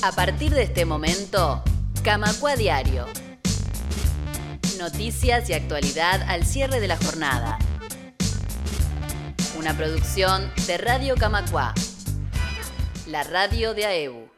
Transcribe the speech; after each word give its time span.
A 0.00 0.12
partir 0.12 0.54
de 0.54 0.62
este 0.62 0.84
momento, 0.84 1.60
Camacua 2.04 2.54
Diario. 2.54 3.04
Noticias 4.78 5.50
y 5.50 5.54
actualidad 5.54 6.22
al 6.28 6.44
cierre 6.44 6.78
de 6.78 6.86
la 6.86 6.96
jornada. 6.96 7.58
Una 9.58 9.76
producción 9.76 10.52
de 10.68 10.78
Radio 10.78 11.16
Camacua, 11.16 11.74
la 13.08 13.24
radio 13.24 13.74
de 13.74 13.86
AEBU. 13.86 14.28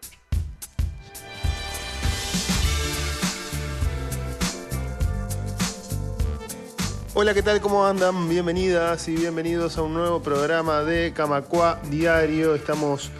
Hola, 7.12 7.34
¿qué 7.34 7.42
tal? 7.42 7.60
¿Cómo 7.60 7.84
andan? 7.84 8.30
Bienvenidas 8.30 9.06
y 9.08 9.14
bienvenidos 9.14 9.76
a 9.76 9.82
un 9.82 9.92
nuevo 9.92 10.22
programa 10.22 10.84
de 10.84 11.12
Camacua 11.12 11.78
Diario. 11.90 12.54
Estamos 12.54 13.10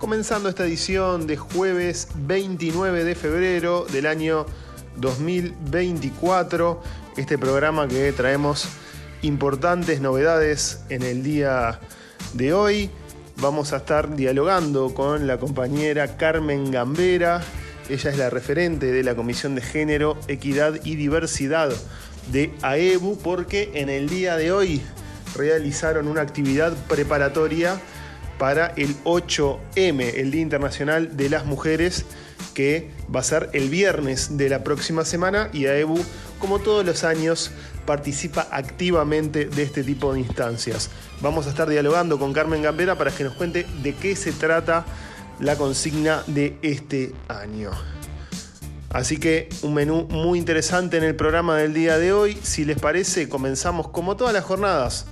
comenzando 0.00 0.48
esta 0.48 0.64
edición 0.64 1.26
de 1.26 1.36
jueves 1.36 2.08
29 2.14 3.04
de 3.04 3.14
febrero 3.14 3.84
del 3.92 4.06
año 4.06 4.46
2024. 4.96 6.82
Este 7.18 7.36
programa 7.36 7.86
que 7.86 8.10
traemos 8.12 8.66
importantes 9.20 10.00
novedades 10.00 10.80
en 10.88 11.02
el 11.02 11.22
día 11.22 11.80
de 12.32 12.54
hoy. 12.54 12.90
Vamos 13.36 13.74
a 13.74 13.76
estar 13.76 14.16
dialogando 14.16 14.94
con 14.94 15.26
la 15.26 15.36
compañera 15.36 16.16
Carmen 16.16 16.70
Gambera. 16.70 17.42
Ella 17.90 18.10
es 18.10 18.16
la 18.16 18.30
referente 18.30 18.92
de 18.92 19.02
la 19.02 19.14
Comisión 19.14 19.54
de 19.54 19.60
Género, 19.60 20.16
Equidad 20.28 20.82
y 20.82 20.96
Diversidad 20.96 21.70
de 22.32 22.54
AEBU 22.62 23.18
porque 23.18 23.70
en 23.74 23.90
el 23.90 24.08
día 24.08 24.36
de 24.36 24.50
hoy 24.50 24.80
realizaron 25.36 26.08
una 26.08 26.22
actividad 26.22 26.72
preparatoria 26.88 27.78
para 28.40 28.68
el 28.78 28.96
8M, 29.04 30.14
el 30.16 30.30
Día 30.30 30.40
Internacional 30.40 31.14
de 31.14 31.28
las 31.28 31.44
Mujeres, 31.44 32.06
que 32.54 32.90
va 33.14 33.20
a 33.20 33.22
ser 33.22 33.50
el 33.52 33.68
viernes 33.68 34.38
de 34.38 34.48
la 34.48 34.64
próxima 34.64 35.04
semana 35.04 35.50
y 35.52 35.66
AEBU, 35.66 36.02
como 36.38 36.58
todos 36.58 36.82
los 36.86 37.04
años, 37.04 37.50
participa 37.84 38.48
activamente 38.50 39.44
de 39.44 39.62
este 39.62 39.84
tipo 39.84 40.14
de 40.14 40.20
instancias. 40.20 40.88
Vamos 41.20 41.46
a 41.46 41.50
estar 41.50 41.68
dialogando 41.68 42.18
con 42.18 42.32
Carmen 42.32 42.62
Gambera 42.62 42.96
para 42.96 43.10
que 43.10 43.24
nos 43.24 43.34
cuente 43.34 43.66
de 43.82 43.94
qué 43.94 44.16
se 44.16 44.32
trata 44.32 44.86
la 45.38 45.56
consigna 45.56 46.24
de 46.26 46.56
este 46.62 47.12
año. 47.28 47.72
Así 48.88 49.18
que 49.18 49.50
un 49.60 49.74
menú 49.74 50.08
muy 50.08 50.38
interesante 50.38 50.96
en 50.96 51.04
el 51.04 51.14
programa 51.14 51.58
del 51.58 51.74
día 51.74 51.98
de 51.98 52.14
hoy. 52.14 52.38
Si 52.42 52.64
les 52.64 52.80
parece, 52.80 53.28
comenzamos 53.28 53.88
como 53.88 54.16
todas 54.16 54.32
las 54.32 54.44
jornadas 54.44 55.04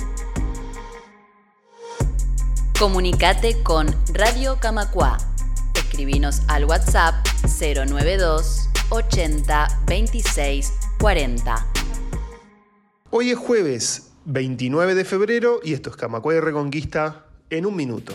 Comunicate 2.79 3.63
con 3.63 3.97
Radio 4.13 4.59
Camacua. 4.61 5.17
Escribinos 5.75 6.43
al 6.47 6.67
WhatsApp 6.67 7.30
092 7.59 8.69
80 8.91 9.81
26 9.87 10.73
40. 10.99 11.67
Hoy 13.11 13.31
es 13.31 13.39
jueves 13.39 14.13
29 14.25 14.95
de 14.95 15.05
febrero 15.05 15.61
y 15.65 15.73
esto 15.73 15.91
es 15.91 15.97
Camacua 15.97 16.35
y 16.35 16.41
Reconquista 16.41 17.27
en 17.51 17.67
un 17.67 17.75
minuto. 17.75 18.15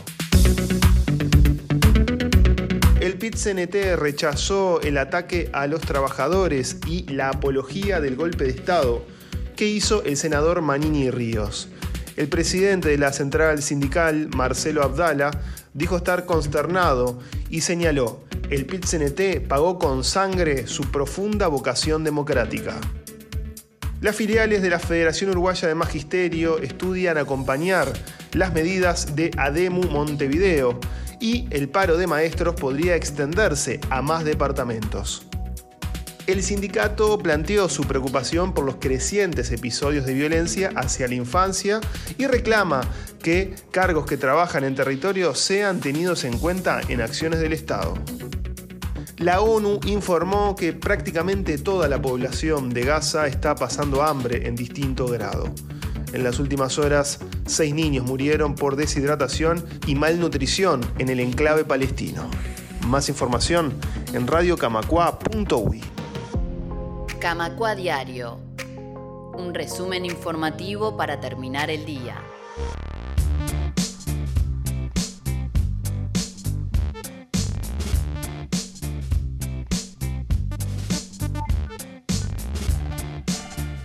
El 3.02 3.20
PIT-CNT 3.20 3.98
rechazó 3.98 4.82
el 4.82 4.98
ataque 4.98 5.50
a 5.54 5.68
los 5.68 5.82
trabajadores 5.82 6.78
y 6.88 7.04
la 7.12 7.30
apología 7.30 8.00
del 8.00 8.16
golpe 8.16 8.46
de 8.46 8.52
Estado 8.52 9.06
que 9.56 9.68
hizo 9.68 10.04
el 10.04 10.18
senador 10.18 10.62
Manini 10.62 11.12
Ríos. 11.12 11.70
El 12.16 12.30
presidente 12.30 12.90
de 12.90 12.98
la 12.98 13.12
central 13.12 13.62
sindical, 13.62 14.30
Marcelo 14.36 14.82
Abdala, 14.82 15.32
dijo 15.76 15.98
estar 15.98 16.26
consternado 16.26 17.20
y 17.52 17.62
señaló, 17.62 18.22
el 18.50 18.66
PIT-CNT 18.66 19.48
pagó 19.48 19.78
con 19.78 20.04
sangre 20.04 20.66
su 20.66 20.90
profunda 20.90 21.48
vocación 21.48 22.04
democrática. 22.04 22.80
Las 24.02 24.16
filiales 24.16 24.62
de 24.62 24.70
la 24.70 24.80
Federación 24.80 25.32
Uruguaya 25.32 25.68
de 25.68 25.76
Magisterio 25.76 26.60
estudian 26.60 27.18
acompañar 27.18 27.92
las 28.34 28.54
medidas 28.54 29.16
de 29.16 29.32
ADEMU 29.38 29.84
Montevideo 29.90 30.80
y 31.20 31.48
el 31.52 31.70
paro 31.70 31.98
de 31.98 32.08
maestros 32.08 32.56
podría 32.56 32.96
extenderse 32.96 33.80
a 33.90 34.02
más 34.02 34.24
departamentos. 34.24 35.26
El 36.28 36.42
sindicato 36.42 37.20
planteó 37.20 37.70
su 37.70 37.84
preocupación 37.84 38.56
por 38.56 38.66
los 38.66 38.78
crecientes 38.78 39.52
episodios 39.52 40.08
de 40.08 40.16
violencia 40.16 40.72
hacia 40.76 41.08
la 41.08 41.14
infancia 41.14 41.82
y 42.18 42.26
reclama 42.26 42.82
que 43.22 43.54
cargos 43.70 44.08
que 44.08 44.18
trabajan 44.18 44.64
en 44.64 44.74
territorio 44.74 45.36
sean 45.36 45.80
tenidos 45.80 46.24
en 46.24 46.40
cuenta 46.40 46.82
en 46.90 47.02
acciones 47.02 47.40
del 47.42 47.54
Estado. 47.54 47.94
La 49.18 49.40
ONU 49.40 49.80
informó 49.86 50.56
que 50.56 50.74
prácticamente 50.74 51.60
toda 51.60 51.88
la 51.88 52.02
población 52.02 52.72
de 52.72 52.86
Gaza 52.86 53.28
está 53.28 53.54
pasando 53.54 54.02
hambre 54.02 54.48
en 54.48 54.56
distinto 54.56 55.06
grado. 55.08 55.54
En 56.12 56.24
las 56.24 56.40
últimas 56.40 56.80
horas, 56.80 57.20
seis 57.46 57.76
niños 57.76 58.04
murieron 58.04 58.56
por 58.56 58.76
deshidratación 58.76 59.64
y 59.86 59.94
malnutrición 59.94 60.82
en 60.98 61.10
el 61.10 61.20
enclave 61.20 61.66
palestino. 61.66 62.30
Más 62.88 63.10
información 63.10 63.74
en 64.14 64.26
radiocamacua.uy. 64.26 65.95
Camacua 67.20 67.76
Diario. 67.76 68.40
Un 69.34 69.54
resumen 69.54 70.06
informativo 70.06 70.98
para 70.98 71.20
terminar 71.20 71.70
el 71.70 71.86
día. 71.86 72.16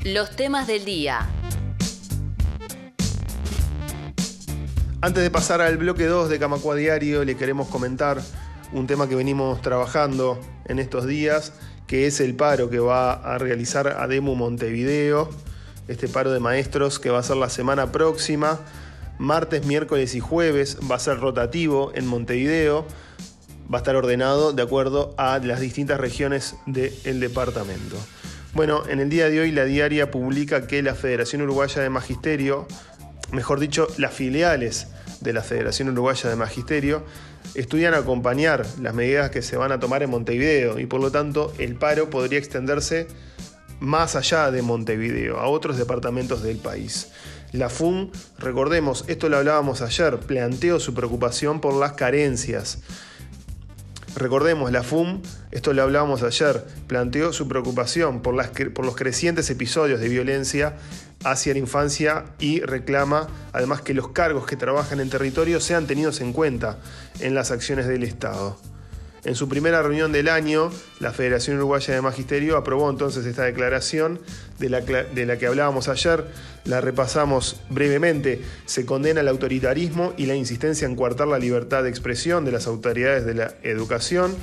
Los 0.05 0.35
temas 0.37 0.67
del 0.67 0.85
día. 0.85 1.29
Antes 5.01 5.23
de 5.23 5.31
pasar 5.31 5.61
al 5.61 5.77
bloque 5.79 6.07
2 6.07 6.29
de 6.29 6.39
Camacua 6.39 6.75
Diario, 6.75 7.25
le 7.25 7.37
queremos 7.37 7.69
comentar 7.69 8.21
un 8.73 8.87
tema 8.87 9.09
que 9.09 9.15
venimos 9.15 9.63
trabajando 9.63 10.39
en 10.67 10.79
estos 10.79 11.07
días, 11.07 11.53
que 11.91 12.07
es 12.07 12.21
el 12.21 12.37
paro 12.37 12.71
que 12.71 12.79
va 12.79 13.15
a 13.15 13.37
realizar 13.39 13.89
Ademu 13.89 14.37
Montevideo, 14.37 15.29
este 15.89 16.07
paro 16.07 16.31
de 16.31 16.39
maestros 16.39 17.01
que 17.01 17.11
va 17.11 17.19
a 17.19 17.23
ser 17.25 17.37
la 17.37 17.51
semana 17.51 17.91
próxima, 17.91 18.61
martes, 19.19 19.67
miércoles 19.67 20.15
y 20.15 20.21
jueves, 20.21 20.79
va 20.89 20.95
a 20.95 21.01
ser 21.01 21.19
rotativo 21.19 21.91
en 21.97 22.07
Montevideo, 22.07 22.87
va 23.63 23.79
a 23.79 23.81
estar 23.81 23.97
ordenado 23.97 24.53
de 24.53 24.63
acuerdo 24.63 25.17
a 25.19 25.41
las 25.41 25.59
distintas 25.59 25.99
regiones 25.99 26.55
del 26.67 27.19
departamento. 27.19 27.97
Bueno, 28.55 28.85
en 28.89 29.01
el 29.01 29.11
día 29.11 29.29
de 29.29 29.41
hoy 29.41 29.51
la 29.51 29.65
diaria 29.65 30.13
publica 30.13 30.69
que 30.69 30.85
la 30.85 30.95
Federación 30.95 31.43
Uruguaya 31.43 31.83
de 31.83 31.91
Magisterio 31.91 32.69
mejor 33.33 33.61
dicho, 33.61 33.89
las 33.97 34.13
filiales 34.13 34.89
de 35.21 35.33
la 35.33 35.43
Federación 35.43 35.91
Uruguaya 35.91 36.29
de 36.29 36.37
Magisterio, 36.37 37.05
estudian 37.55 37.95
acompañar 37.95 38.67
las 38.81 38.95
medidas 38.95 39.31
que 39.31 39.43
se 39.43 39.57
van 39.57 39.73
a 39.73 39.81
tomar 39.81 40.03
en 40.03 40.11
Montevideo 40.11 40.79
y 40.79 40.87
por 40.87 41.01
lo 41.01 41.11
tanto 41.11 41.53
el 41.59 41.77
paro 41.77 42.11
podría 42.11 42.39
extenderse 42.39 43.09
más 43.81 44.15
allá 44.15 44.51
de 44.51 44.63
Montevideo, 44.63 45.39
a 45.39 45.49
otros 45.49 45.79
departamentos 45.79 46.43
del 46.43 46.59
país. 46.59 47.09
La 47.53 47.69
FUM, 47.69 48.11
recordemos, 48.39 49.05
esto 49.09 49.29
lo 49.29 49.39
hablábamos 49.39 49.83
ayer, 49.83 50.19
planteó 50.19 50.79
su 50.79 50.95
preocupación 50.95 51.61
por 51.61 51.75
las 51.75 51.93
carencias. 51.93 52.79
Recordemos, 54.17 54.73
la 54.73 54.83
FUM, 54.83 55.23
esto 55.53 55.73
lo 55.73 55.83
hablábamos 55.83 56.23
ayer, 56.23 56.65
planteó 56.89 57.33
su 57.33 57.47
preocupación 57.47 58.23
por, 58.23 58.35
las, 58.35 58.49
por 58.49 58.85
los 58.85 58.97
crecientes 58.97 59.49
episodios 59.51 60.01
de 60.01 60.09
violencia 60.09 60.77
hacia 61.23 61.53
la 61.53 61.59
infancia 61.61 62.25
y 62.39 62.61
reclama 62.61 63.29
además 63.53 63.83
que 63.83 63.95
los 63.95 64.09
cargos 64.09 64.47
que 64.47 64.57
trabajan 64.57 65.01
en 65.01 65.11
territorio 65.11 65.61
sean 65.61 65.87
tenidos 65.87 66.21
en 66.21 66.33
cuenta 66.33 66.79
en 67.21 67.35
las 67.35 67.51
acciones 67.51 67.87
del 67.87 68.03
Estado. 68.03 68.59
En 69.23 69.35
su 69.35 69.51
primera 69.51 69.83
reunión 69.83 70.13
del 70.13 70.29
año, 70.29 70.71
la 70.99 71.13
Federación 71.13 71.59
Uruguaya 71.59 71.93
de 71.93 72.01
Magisterio 72.01 72.57
aprobó 72.57 72.89
entonces 72.89 73.27
esta 73.27 73.45
declaración 73.45 74.19
de 74.59 74.71
la, 74.71 75.39
que 75.39 75.47
hablábamos 75.47 75.89
ayer, 75.89 76.25
la 76.65 76.81
repasamos 76.81 77.61
brevemente. 77.69 78.41
Se 78.65 78.87
condena 78.87 79.21
el 79.21 79.29
autoritarismo 79.29 80.15
y 80.17 80.25
la 80.25 80.37
insistencia 80.37 80.87
en 80.87 80.97
coartar 80.97 81.29
la 81.29 81.39
libertad 81.39 81.83
de 81.83 81.91
expresión 81.91 82.47
de 82.47 82.53
las 82.53 82.67
autoridades 82.67 83.27
de 83.27 83.35
la 83.35 83.55
educación. 83.63 84.35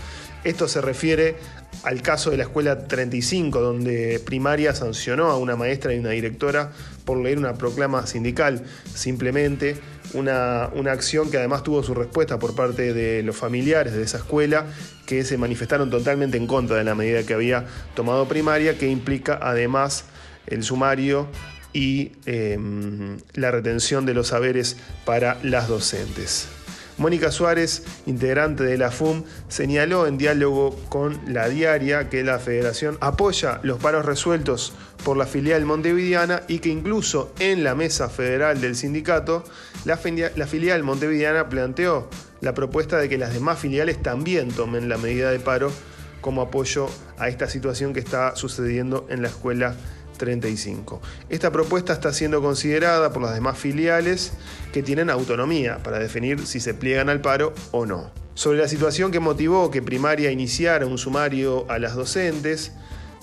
Esto 0.44 0.68
se 0.68 0.80
refiere 0.82 1.38
al 1.84 2.04
caso 2.04 2.30
de 2.30 2.38
la 2.38 2.44
escuela 2.44 2.88
35, 2.88 3.60
donde 3.60 4.22
primaria 4.24 4.76
sancionó 4.76 5.32
a 5.32 5.38
una 5.38 5.56
maestra 5.56 5.94
y 5.94 6.00
una 6.00 6.12
directora 6.12 6.72
por 7.04 7.18
leer 7.18 7.40
una 7.40 7.56
proclama 7.56 8.06
sindical, 8.06 8.64
simplemente 8.94 9.76
una, 10.18 10.70
una, 10.74 10.92
acción 10.92 11.30
que 11.30 11.38
además 11.38 11.64
tuvo 11.64 11.84
su 11.84 11.94
respuesta 11.94 12.40
por 12.40 12.56
parte 12.56 12.94
de 12.94 13.24
los 13.24 13.36
familiares 13.36 13.94
de 13.94 14.04
esa 14.04 14.18
escuela, 14.18 14.66
que 15.06 15.24
se 15.24 15.38
manifestaron 15.38 15.90
totalmente 15.90 16.38
en 16.38 16.48
contra 16.48 16.78
de 16.78 16.84
la 16.84 16.96
medida 16.96 17.24
que 17.24 17.34
había 17.34 17.66
tomado 17.96 18.28
primaria, 18.28 18.78
que 18.78 18.88
implica 18.88 19.40
además 19.42 20.06
el 20.48 20.64
sumario 20.64 21.28
y 21.74 22.14
em, 22.26 23.18
la 23.34 23.52
retención 23.52 24.06
de 24.06 24.14
los 24.14 24.28
saberes 24.30 24.78
para 25.06 25.38
las 25.44 25.68
docentes. 25.68 26.57
Mónica 26.98 27.32
Suárez, 27.32 27.84
integrante 28.08 28.64
de 28.64 28.78
la 28.78 28.90
FUM, 28.90 29.24
señaló 29.50 30.08
en 30.08 30.18
diálogo 30.18 30.76
con 30.90 31.20
la 31.32 31.48
diaria 31.48 32.10
que 32.10 32.24
la 32.24 32.40
federación 32.40 32.98
apoya 33.02 33.60
los 33.62 33.80
paros 33.80 34.04
resueltos 34.04 34.74
por 35.04 35.16
la 35.16 35.28
filial 35.28 35.64
montevideana 35.64 36.42
y 36.48 36.58
que 36.58 36.70
incluso 36.70 37.32
en 37.38 37.64
la 37.64 37.76
mesa 37.76 38.10
federal 38.10 38.62
del 38.62 38.76
sindicato, 38.76 39.44
la, 39.86 39.98
filial 39.98 40.84
montevideana 40.84 41.50
planteó 41.50 42.10
la 42.42 42.56
propuesta 42.56 42.98
de 42.98 43.10
que 43.10 43.20
las 43.20 43.34
demás 43.34 43.60
filiales 43.60 44.02
también 44.02 44.50
tomen 44.50 44.90
la 44.90 44.98
medida 44.98 45.32
de 45.32 45.40
paro 45.40 45.72
como 46.20 46.42
apoyo 46.42 46.90
a 47.20 47.30
esta 47.30 47.48
situación 47.48 47.94
que 47.94 48.00
está 48.00 48.36
sucediendo 48.36 49.06
en 49.10 49.22
la 49.22 49.28
escuela 49.28 49.76
35. 50.18 51.02
Esta 51.30 51.52
propuesta 51.52 51.94
está 51.94 52.14
siendo 52.14 52.42
considerada 52.42 53.12
por 53.14 53.22
las 53.22 53.34
demás 53.34 53.58
filiales 53.58 54.34
que 54.74 54.84
tienen 54.84 55.10
autonomía 55.10 55.78
para 55.84 56.00
definir 56.00 56.46
si 56.46 56.60
se 56.60 56.74
pliegan 56.74 57.10
al 57.10 57.22
paro 57.22 57.54
o 57.72 57.86
no. 57.86 58.12
Sobre 58.34 58.60
la 58.60 58.68
situación 58.68 59.12
que 59.12 59.20
motivó 59.20 59.72
que 59.72 59.82
Primaria 59.82 60.32
iniciara 60.32 60.86
un 60.86 60.98
sumario 60.98 61.70
a 61.72 61.80
las 61.80 61.96
docentes, 61.96 62.72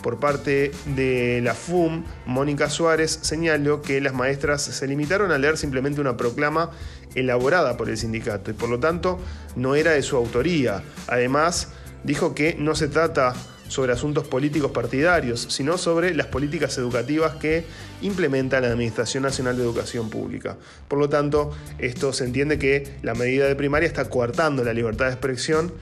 por 0.04 0.20
parte 0.20 0.70
de 0.96 1.40
la 1.42 1.54
FUM, 1.54 2.04
Mónica 2.26 2.68
Suárez 2.68 3.20
señaló 3.22 3.80
que 3.80 4.02
las 4.02 4.12
maestras 4.12 4.60
se 4.60 4.86
limitaron 4.86 5.32
a 5.32 5.38
leer 5.38 5.56
simplemente 5.56 6.02
una 6.02 6.18
proclama 6.18 6.72
elaborada 7.14 7.78
por 7.78 7.88
el 7.88 7.96
sindicato 7.96 8.50
y 8.50 8.54
por 8.54 8.68
lo 8.68 8.78
tanto 8.78 9.18
no 9.56 9.76
era 9.76 9.92
de 9.92 10.02
su 10.02 10.16
autoría. 10.16 10.82
Además, 11.06 11.68
dijo 12.02 12.34
que 12.34 12.54
no 12.58 12.74
se 12.74 12.88
trata 12.88 13.34
sobre 13.68 13.92
asuntos 13.92 14.26
políticos 14.26 14.70
partidarios, 14.72 15.46
sino 15.50 15.78
sobre 15.78 16.14
las 16.14 16.26
políticas 16.26 16.76
educativas 16.78 17.36
que 17.36 17.64
implementa 18.02 18.60
la 18.60 18.68
Administración 18.68 19.22
Nacional 19.22 19.56
de 19.56 19.62
Educación 19.62 20.10
Pública. 20.10 20.56
Por 20.88 20.98
lo 20.98 21.08
tanto, 21.08 21.52
esto 21.78 22.12
se 22.12 22.24
entiende 22.24 22.58
que 22.58 22.96
la 23.02 23.14
medida 23.14 23.46
de 23.46 23.56
primaria 23.56 23.86
está 23.86 24.08
coartando 24.08 24.64
la 24.64 24.72
libertad 24.72 25.06
de 25.06 25.12
expresión 25.12 25.72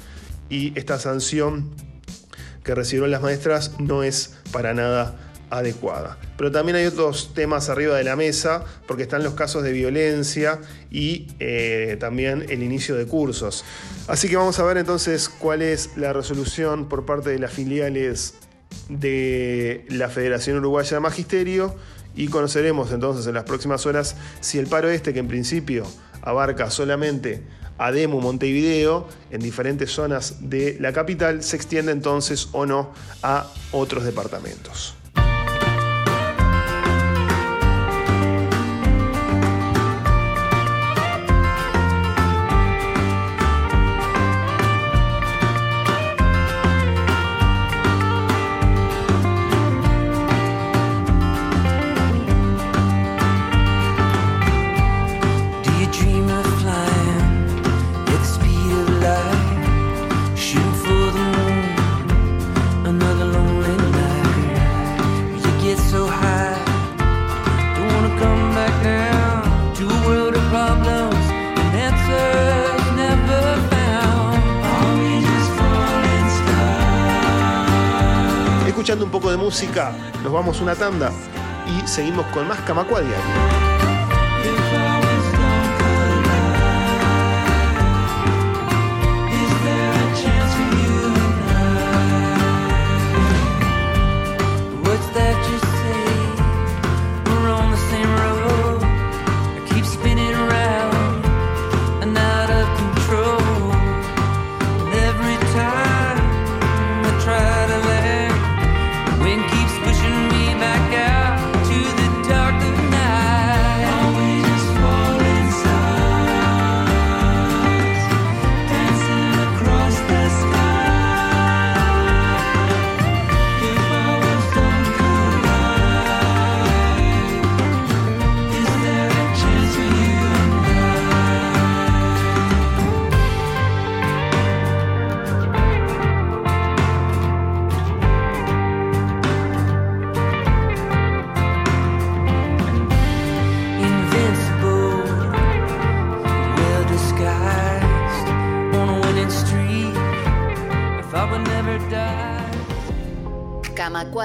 y 0.49 0.79
esta 0.79 0.99
sanción 0.99 1.71
que 2.65 2.75
recibieron 2.75 3.11
las 3.11 3.23
maestras 3.23 3.73
no 3.81 4.03
es 4.03 4.37
para 4.53 4.75
nada 4.75 5.32
adecuada. 5.53 6.17
Pero 6.39 6.51
también 6.51 6.77
hay 6.77 6.87
otros 6.87 7.35
temas 7.35 7.69
arriba 7.69 7.97
de 7.97 8.05
la 8.05 8.17
mesa, 8.17 8.65
porque 8.87 9.03
están 9.03 9.23
los 9.23 9.35
casos 9.35 9.63
de 9.63 9.71
violencia 9.73 10.61
y 10.91 11.29
eh, 11.39 11.99
también 12.01 12.47
el 12.49 12.63
inicio 12.63 12.97
de 12.97 13.07
cursos. 13.07 13.63
Así 14.09 14.29
que 14.29 14.37
vamos 14.37 14.59
a 14.59 14.65
ver 14.65 14.79
entonces 14.79 15.29
cuál 15.29 15.61
es 15.61 15.91
la 15.97 16.15
resolución 16.15 16.89
por 16.89 17.05
parte 17.05 17.31
de 17.31 17.39
las 17.39 17.53
filiales 17.53 18.35
de 18.89 19.85
la 19.91 20.09
Federación 20.09 20.57
Uruguaya 20.57 20.97
de 20.97 21.01
Magisterio 21.01 21.75
y 22.17 22.29
conoceremos 22.29 22.91
entonces 22.91 23.27
en 23.27 23.35
las 23.35 23.45
próximas 23.45 23.85
horas 23.85 24.17
si 24.41 24.59
el 24.59 24.67
paro 24.67 24.89
este, 24.89 25.13
que 25.13 25.19
en 25.19 25.29
principio 25.29 25.87
abarca 26.23 26.71
solamente 26.71 27.43
a 27.77 27.93
Demu 27.93 28.21
Montevideo 28.21 29.07
en 29.31 29.43
diferentes 29.43 29.91
zonas 29.91 30.37
de 30.41 30.79
la 30.81 30.95
capital, 30.95 31.43
se 31.43 31.57
extiende 31.57 31.93
entonces 31.93 32.49
o 32.53 32.65
no 32.65 32.95
a 33.23 33.51
otros 33.73 34.05
departamentos. 34.05 34.95
Un 79.03 79.11
poco 79.11 79.31
de 79.31 79.37
música, 79.37 79.93
nos 80.23 80.33
vamos 80.33 80.61
una 80.61 80.75
tanda 80.75 81.13
y 81.67 81.87
seguimos 81.87 82.27
con 82.27 82.47
más 82.47 82.59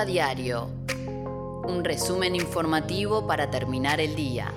Diario. 0.06 0.70
Un 1.68 1.84
resumen 1.84 2.36
informativo 2.36 3.26
para 3.26 3.50
terminar 3.50 4.00
el 4.00 4.16
día. 4.16 4.52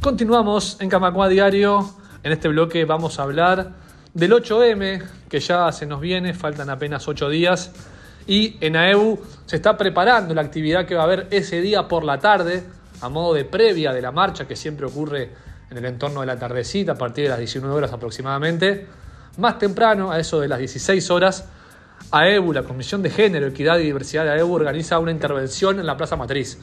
Continuamos 0.00 0.80
en 0.80 0.88
Camacua 0.88 1.28
Diario. 1.28 1.90
En 2.22 2.32
este 2.32 2.48
bloque 2.48 2.84
vamos 2.84 3.18
a 3.18 3.24
hablar 3.24 3.72
del 4.14 4.32
8M, 4.32 5.04
que 5.28 5.40
ya 5.40 5.70
se 5.72 5.86
nos 5.86 6.00
viene, 6.00 6.34
faltan 6.34 6.70
apenas 6.70 7.06
8 7.06 7.28
días. 7.28 7.72
Y 8.26 8.56
en 8.60 8.76
AEU 8.76 9.18
se 9.46 9.56
está 9.56 9.76
preparando 9.76 10.34
la 10.34 10.42
actividad 10.42 10.86
que 10.86 10.94
va 10.94 11.02
a 11.02 11.04
haber 11.04 11.28
ese 11.30 11.60
día 11.60 11.88
por 11.88 12.04
la 12.04 12.18
tarde, 12.18 12.64
a 13.00 13.08
modo 13.08 13.34
de 13.34 13.44
previa 13.44 13.92
de 13.92 14.02
la 14.02 14.12
marcha 14.12 14.46
que 14.46 14.56
siempre 14.56 14.86
ocurre 14.86 15.47
en 15.70 15.78
el 15.78 15.84
entorno 15.84 16.20
de 16.20 16.26
la 16.26 16.38
tardecita, 16.38 16.92
a 16.92 16.94
partir 16.94 17.24
de 17.24 17.30
las 17.30 17.38
19 17.38 17.74
horas 17.74 17.92
aproximadamente. 17.92 18.86
Más 19.36 19.58
temprano, 19.58 20.10
a 20.10 20.18
eso 20.18 20.40
de 20.40 20.48
las 20.48 20.58
16 20.58 21.10
horas, 21.10 21.48
AEBU, 22.10 22.52
la 22.52 22.62
Comisión 22.62 23.02
de 23.02 23.10
Género, 23.10 23.46
Equidad 23.46 23.78
y 23.78 23.84
Diversidad 23.84 24.24
de 24.24 24.30
AEBU, 24.30 24.54
organiza 24.54 24.98
una 24.98 25.10
intervención 25.10 25.78
en 25.78 25.86
la 25.86 25.96
Plaza 25.96 26.16
Matriz, 26.16 26.58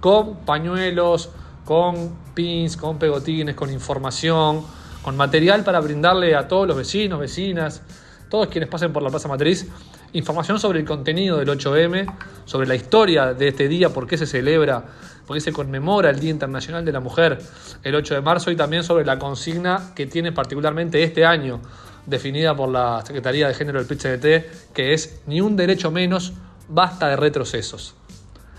con 0.00 0.38
pañuelos, 0.38 1.30
con 1.64 2.16
pins, 2.34 2.76
con 2.76 2.98
pegotines, 2.98 3.54
con 3.54 3.70
información, 3.70 4.64
con 5.02 5.16
material 5.16 5.62
para 5.64 5.80
brindarle 5.80 6.34
a 6.34 6.48
todos 6.48 6.66
los 6.66 6.76
vecinos, 6.76 7.20
vecinas, 7.20 7.82
todos 8.28 8.48
quienes 8.48 8.68
pasen 8.68 8.92
por 8.92 9.02
la 9.02 9.10
Plaza 9.10 9.28
Matriz, 9.28 9.66
información 10.12 10.58
sobre 10.58 10.80
el 10.80 10.84
contenido 10.84 11.38
del 11.38 11.48
8M, 11.48 12.12
sobre 12.44 12.66
la 12.66 12.74
historia 12.74 13.34
de 13.34 13.48
este 13.48 13.68
día, 13.68 13.90
por 13.90 14.06
qué 14.06 14.18
se 14.18 14.26
celebra, 14.26 14.84
por 15.26 15.36
qué 15.36 15.40
se 15.40 15.52
conmemora 15.52 16.10
el 16.10 16.18
Día 16.18 16.30
Internacional 16.30 16.84
de 16.84 16.92
la 16.92 17.00
Mujer 17.00 17.38
el 17.82 17.94
8 17.94 18.14
de 18.14 18.20
marzo 18.20 18.50
y 18.50 18.56
también 18.56 18.82
sobre 18.82 19.04
la 19.04 19.18
consigna 19.18 19.92
que 19.94 20.06
tiene 20.06 20.32
particularmente 20.32 21.02
este 21.02 21.24
año 21.24 21.60
definida 22.06 22.56
por 22.56 22.68
la 22.68 23.02
Secretaría 23.06 23.48
de 23.48 23.54
Género 23.54 23.82
del 23.82 23.86
PCDT, 23.86 24.72
que 24.72 24.92
es 24.92 25.20
ni 25.26 25.40
un 25.40 25.56
derecho 25.56 25.90
menos, 25.90 26.32
basta 26.68 27.08
de 27.08 27.16
retrocesos. 27.16 27.94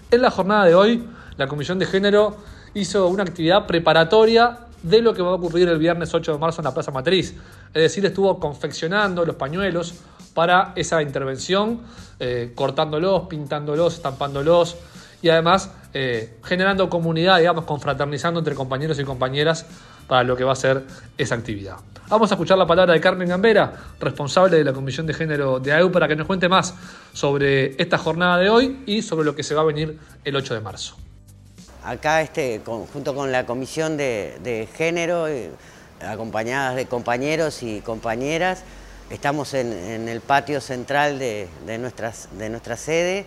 En 0.09 0.21
la 0.21 0.31
jornada 0.31 0.65
de 0.65 0.75
hoy, 0.75 1.07
la 1.37 1.47
Comisión 1.47 1.79
de 1.79 1.85
Género 1.85 2.37
hizo 2.73 3.07
una 3.07 3.23
actividad 3.23 3.65
preparatoria 3.67 4.59
de 4.83 5.01
lo 5.01 5.13
que 5.13 5.21
va 5.21 5.31
a 5.31 5.33
ocurrir 5.33 5.67
el 5.69 5.77
viernes 5.77 6.13
8 6.13 6.33
de 6.33 6.37
marzo 6.37 6.61
en 6.61 6.65
la 6.65 6.73
Plaza 6.73 6.91
Matriz. 6.91 7.35
Es 7.73 7.81
decir, 7.81 8.05
estuvo 8.05 8.39
confeccionando 8.39 9.25
los 9.25 9.35
pañuelos 9.35 9.95
para 10.33 10.73
esa 10.75 11.01
intervención, 11.01 11.81
eh, 12.19 12.51
cortándolos, 12.55 13.27
pintándolos, 13.27 13.95
estampándolos 13.95 14.77
y 15.21 15.29
además 15.29 15.71
eh, 15.93 16.37
generando 16.43 16.89
comunidad, 16.89 17.39
digamos, 17.39 17.65
confraternizando 17.65 18.39
entre 18.39 18.55
compañeros 18.55 18.99
y 18.99 19.03
compañeras 19.03 19.65
para 20.07 20.23
lo 20.23 20.35
que 20.35 20.43
va 20.43 20.53
a 20.53 20.55
ser 20.55 20.83
esa 21.17 21.35
actividad. 21.35 21.75
Vamos 22.07 22.29
a 22.31 22.35
escuchar 22.35 22.57
la 22.57 22.67
palabra 22.67 22.93
de 22.93 22.99
Carmen 22.99 23.29
Gambera, 23.29 23.73
responsable 23.99 24.57
de 24.57 24.63
la 24.65 24.73
Comisión 24.73 25.07
de 25.07 25.13
Género 25.13 25.59
de 25.59 25.71
AEU, 25.71 25.91
para 25.91 26.07
que 26.07 26.15
nos 26.15 26.27
cuente 26.27 26.49
más 26.49 26.75
sobre 27.13 27.81
esta 27.81 27.97
jornada 27.97 28.37
de 28.37 28.49
hoy 28.49 28.83
y 28.85 29.01
sobre 29.01 29.25
lo 29.25 29.33
que 29.35 29.43
se 29.43 29.55
va 29.55 29.61
a 29.61 29.65
venir 29.65 29.97
el 30.25 30.35
8 30.35 30.53
de 30.53 30.59
marzo. 30.59 30.97
Acá, 31.85 32.21
este, 32.21 32.61
junto 32.65 33.15
con 33.15 33.31
la 33.31 33.45
Comisión 33.45 33.95
de, 33.95 34.67
Género, 34.75 35.27
eh, 35.27 35.51
acompañadas 36.05 36.75
de 36.75 36.85
compañeros 36.85 37.63
y 37.63 37.79
compañeras, 37.81 38.63
estamos 39.11 39.53
en, 39.53 40.07
el 40.07 40.21
patio 40.21 40.61
central 40.61 41.19
de, 41.19 41.49
nuestras, 41.79 42.29
de 42.37 42.49
nuestra 42.49 42.77
sede, 42.77 43.25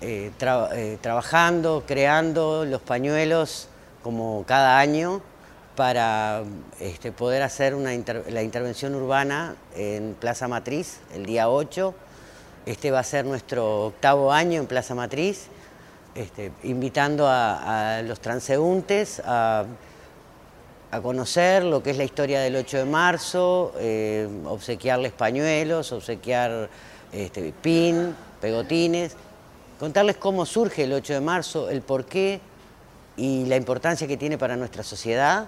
eh, 0.00 0.30
eh, 0.40 0.98
trabajando, 1.00 1.82
creando 1.86 2.64
los 2.64 2.80
pañuelos 2.80 3.68
como 4.02 4.44
cada 4.46 4.78
año 4.78 5.20
para 5.74 6.42
este, 6.80 7.10
poder 7.12 7.42
hacer 7.42 7.74
la 7.74 8.42
intervención 8.42 8.94
urbana 8.94 9.56
en 9.76 10.16
Plaza 10.18 10.46
Matriz 10.46 11.00
el 11.14 11.26
día 11.26 11.48
8. 11.48 11.94
Este 12.66 12.90
va 12.90 13.00
a 13.00 13.04
ser 13.04 13.24
nuestro 13.24 13.86
octavo 13.86 14.32
año 14.32 14.60
en 14.60 14.66
Plaza 14.66 14.94
Matriz, 14.94 15.46
este, 16.14 16.52
invitando 16.62 17.26
a, 17.28 18.02
los 18.04 18.20
transeúntes 18.20 19.20
a, 19.24 19.64
conocer 20.90 21.64
lo 21.64 21.82
que 21.82 21.90
es 21.90 21.98
la 21.98 22.04
historia 22.04 22.40
del 22.40 22.56
8 22.56 22.78
de 22.78 22.84
marzo, 22.84 23.72
eh, 23.78 24.28
obsequiarles 24.46 25.12
pañuelos, 25.12 25.92
obsequiar 25.92 26.70
este, 27.12 27.52
pin, 27.62 28.14
pegotines, 28.40 29.14
contarles 29.78 30.16
cómo 30.16 30.46
surge 30.46 30.84
el 30.84 30.92
8 30.92 31.14
de 31.14 31.20
marzo, 31.20 31.68
el 31.68 31.82
porqué 31.82 32.40
y 33.16 33.44
la 33.46 33.56
importancia 33.56 34.06
que 34.06 34.16
tiene 34.16 34.38
para 34.38 34.56
nuestra 34.56 34.82
sociedad 34.82 35.46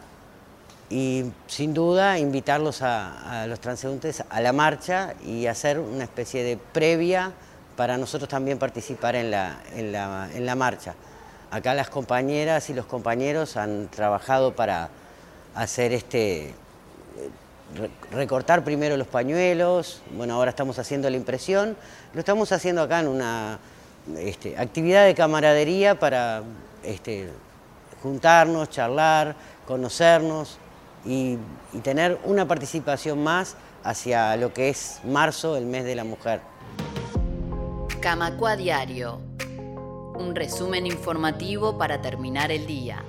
y 0.90 1.24
sin 1.46 1.72
duda 1.72 2.18
invitarlos 2.18 2.82
a, 2.82 3.46
los 3.46 3.60
transeúntes 3.60 4.24
a 4.28 4.40
la 4.40 4.52
marcha 4.52 5.14
y 5.24 5.46
hacer 5.46 5.78
una 5.78 6.04
especie 6.04 6.42
de 6.42 6.56
previa 6.56 7.32
para 7.76 7.96
nosotros 7.96 8.28
también 8.28 8.58
participar 8.58 9.14
en 9.14 9.30
la, 9.30 9.60
en 9.74 9.92
la, 10.46 10.54
marcha. 10.56 10.94
Acá 11.50 11.74
las 11.74 11.88
compañeras 11.88 12.68
y 12.68 12.74
los 12.74 12.86
compañeros 12.86 13.56
han 13.56 13.88
trabajado 13.88 14.54
para 14.54 14.90
hacer 15.54 15.92
este 15.92 16.54
recortar 18.12 18.64
primero 18.64 18.96
los 18.96 19.06
pañuelos, 19.06 20.02
bueno, 20.16 20.34
ahora 20.34 20.50
estamos 20.50 20.78
haciendo 20.78 21.08
la 21.08 21.16
impresión, 21.16 21.76
lo 22.14 22.20
estamos 22.20 22.50
haciendo 22.52 22.82
acá 22.82 23.00
en 23.00 23.08
una 23.08 23.58
este, 24.18 24.58
actividad 24.58 25.06
de 25.06 25.14
camaradería 25.14 25.98
para 25.98 26.42
este, 26.82 27.30
juntarnos, 28.02 28.70
charlar, 28.70 29.36
conocernos 29.66 30.58
y, 31.04 31.38
tener 31.82 32.18
una 32.24 32.46
participación 32.48 33.22
más 33.22 33.56
hacia 33.84 34.36
lo 34.36 34.52
que 34.52 34.68
es 34.68 35.00
marzo, 35.04 35.56
el 35.56 35.66
mes 35.66 35.84
de 35.84 35.94
la 35.94 36.04
mujer. 36.04 36.40
Camacua 38.00 38.56
Diario, 38.56 39.20
un 40.14 40.34
resumen 40.34 40.86
informativo 40.86 41.78
para 41.78 42.02
terminar 42.02 42.50
el 42.50 42.66
día. 42.66 43.04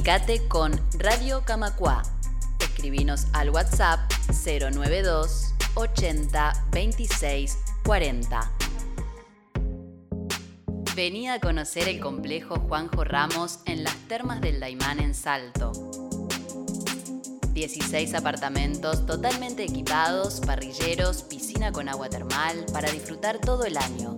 Comunicate 0.00 0.48
con 0.48 0.80
Radio 0.98 1.42
Camacua. 1.44 2.02
Escribinos 2.58 3.26
al 3.34 3.50
WhatsApp 3.50 4.10
092 4.28 5.52
80 5.74 6.68
26 6.72 7.58
40. 7.84 8.52
Vení 10.96 11.28
a 11.28 11.38
conocer 11.38 11.86
el 11.86 12.00
complejo 12.00 12.60
Juanjo 12.60 13.04
Ramos 13.04 13.58
en 13.66 13.84
las 13.84 13.94
termas 14.08 14.40
del 14.40 14.58
Daimán 14.58 15.00
en 15.00 15.14
Salto. 15.14 15.72
16 17.52 18.14
apartamentos 18.14 19.04
totalmente 19.04 19.64
equipados, 19.64 20.40
parrilleros, 20.40 21.24
piscina 21.24 21.72
con 21.72 21.90
agua 21.90 22.08
termal 22.08 22.64
para 22.72 22.90
disfrutar 22.90 23.38
todo 23.38 23.64
el 23.66 23.76
año. 23.76 24.16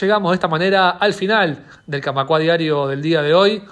Llegamos 0.00 0.30
de 0.30 0.34
esta 0.34 0.48
manera 0.48 0.90
al 0.90 1.12
final 1.12 1.66
del 1.86 2.00
Camacua 2.00 2.38
Diario 2.38 2.86
del 2.86 3.02
día 3.02 3.20
de 3.22 3.34
hoy. 3.34 3.62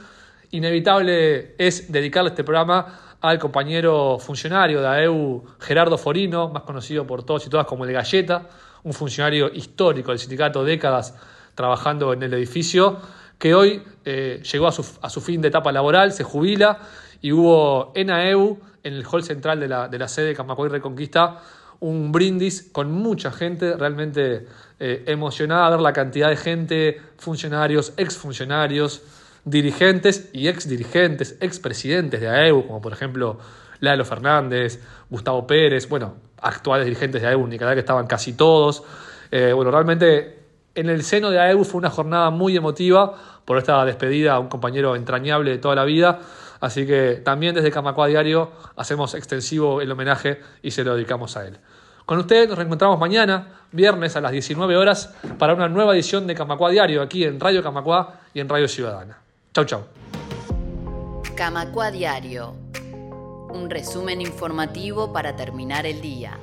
Inevitable 0.51 1.55
es 1.59 1.91
dedicarle 1.91 2.29
este 2.31 2.45
programa 2.45 3.17
al 3.21 3.39
compañero 3.39 4.19
funcionario 4.19 4.81
de 4.81 4.89
AEU, 4.89 5.45
Gerardo 5.61 5.97
Forino, 5.97 6.49
más 6.49 6.65
conocido 6.65 7.07
por 7.07 7.23
todos 7.25 7.47
y 7.47 7.51
todas 7.51 7.67
como 7.67 7.85
el 7.85 7.93
Galleta, 7.93 8.49
un 8.83 8.93
funcionario 8.93 9.49
histórico 9.53 10.11
del 10.11 10.19
sindicato, 10.19 10.65
décadas 10.65 11.15
trabajando 11.55 12.13
en 12.13 12.23
el 12.23 12.35
edificio, 12.35 12.99
que 13.39 13.55
hoy 13.55 13.83
eh, 14.05 14.43
llegó 14.51 14.67
a 14.67 14.73
su, 14.73 14.85
a 15.01 15.09
su, 15.09 15.21
fin 15.21 15.41
de 15.41 15.47
etapa 15.49 15.71
laboral, 15.71 16.13
se 16.13 16.25
jubila 16.25 16.81
y 17.23 17.33
hubo 17.33 17.93
en 17.95 18.11
AEU, 18.11 18.59
en 18.83 18.95
el 18.95 19.07
hall 19.11 19.23
central 19.23 19.61
de 19.61 19.69
la, 19.69 19.89
de 19.89 19.99
la 19.99 20.09
sede 20.09 20.35
Camacuay 20.35 20.69
Reconquista, 20.69 21.41
un 21.81 22.13
brindis 22.13 22.69
con 22.71 22.93
mucha 22.93 23.33
gente, 23.33 23.77
realmente 23.77 24.47
eh, 24.79 25.05
emocionada 25.07 25.67
a 25.67 25.71
ver 25.71 25.81
la 25.81 25.93
cantidad 25.93 26.29
de 26.29 26.37
gente, 26.37 27.01
funcionarios, 27.17 27.93
exfuncionarios, 27.97 29.03
dirigentes 29.45 30.31
y 30.33 30.49
ex 30.49 30.69
dirigentes, 30.69 31.37
ex 31.41 31.59
presidentes 31.59 32.21
de 32.21 32.29
AEU, 32.29 32.67
como 32.67 32.81
por 32.81 32.93
ejemplo 32.93 33.39
Lalo 33.81 34.05
Fernández, 34.05 34.81
Gustavo 35.11 35.47
Pérez, 35.47 35.89
bueno, 35.89 36.15
actuales 36.41 36.85
dirigentes 36.87 37.23
de 37.23 37.29
AEU, 37.29 37.47
ni 37.47 37.59
cada 37.59 37.75
que 37.75 37.81
estaban 37.81 38.07
casi 38.07 38.35
todos. 38.35 38.85
Eh, 39.31 39.53
bueno, 39.53 39.71
realmente 39.71 40.39
en 40.75 40.89
el 40.89 41.03
seno 41.03 41.31
de 41.31 41.41
AEU 41.41 41.65
fue 41.65 41.79
una 41.79 41.91
jornada 41.91 42.31
muy 42.31 42.57
emotiva 42.57 43.15
por 43.45 43.59
esta 43.59 43.85
despedida 43.85 44.35
a 44.35 44.39
un 44.39 44.49
compañero 44.49 44.95
entrañable 44.95 45.51
de 45.51 45.59
toda 45.59 45.75
la 45.75 45.85
vida. 45.85 46.21
Así 46.63 46.87
que 46.87 47.15
también 47.25 47.57
desde 47.57 47.73
Camacua 47.73 48.07
Diario 48.07 48.53
hacemos 48.77 49.15
extensivo 49.15 49.81
el 49.81 49.91
homenaje 49.91 50.41
y 50.63 50.71
se 50.71 50.85
lo 50.85 50.95
dedicamos 50.95 51.37
a 51.37 51.45
él. 51.45 51.59
Con 52.07 52.21
ustedes 52.21 52.49
nos 52.49 52.57
reencontramos 52.57 53.01
mañana, 53.01 53.49
viernes 53.73 54.15
a 54.15 54.21
las 54.21 54.31
19 54.31 54.77
horas, 54.77 55.13
para 55.41 55.55
una 55.55 55.69
nueva 55.69 55.93
edición 55.93 56.25
de 56.29 56.37
Camacua 56.37 56.71
Diario 56.71 57.03
aquí 57.03 57.25
en 57.25 57.41
Radio 57.41 57.65
Camacua 57.65 58.21
y 58.33 58.39
en 58.39 58.49
Radio 58.49 58.69
Ciudadana. 58.69 59.19
Chau, 59.53 59.65
chau. 59.65 59.83
Camacua 61.35 61.91
Diario. 61.91 62.55
Un 63.49 63.69
resumen 63.69 64.21
informativo 64.21 65.13
para 65.13 65.35
terminar 65.35 65.85
el 65.85 66.01
día. 66.01 66.39